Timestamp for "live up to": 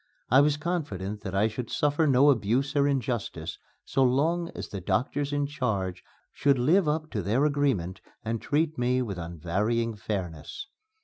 6.57-7.21